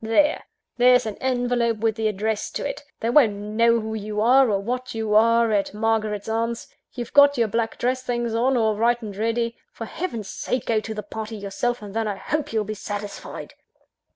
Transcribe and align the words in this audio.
There! 0.03 0.45
there's 0.77 1.05
an 1.05 1.15
envelope 1.17 1.77
with 1.77 1.93
the 1.93 2.07
address 2.07 2.49
to 2.53 2.67
it 2.67 2.83
they 3.01 3.11
won't 3.11 3.33
know 3.33 3.79
who 3.79 3.93
you 3.93 4.19
are, 4.19 4.49
or 4.49 4.59
what 4.59 4.95
you 4.95 5.13
are, 5.13 5.51
at 5.51 5.75
Margaret's 5.75 6.27
aunt's 6.27 6.65
you've 6.93 7.13
got 7.13 7.37
your 7.37 7.47
black 7.47 7.77
dress 7.77 8.01
things 8.01 8.33
on, 8.33 8.57
all 8.57 8.75
right 8.75 8.99
and 9.03 9.15
ready 9.15 9.57
for 9.71 9.85
Heaven's 9.85 10.27
sake, 10.27 10.65
go 10.65 10.79
to 10.79 10.95
the 10.95 11.03
party 11.03 11.35
yourself, 11.37 11.83
and 11.83 11.93
then 11.93 12.07
I 12.07 12.15
hope 12.15 12.51
you'll 12.51 12.63
be 12.63 12.73
satisfied!" 12.73 13.53